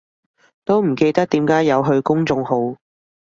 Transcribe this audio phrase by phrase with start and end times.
[0.65, 2.75] 都唔記得點解有佢公眾號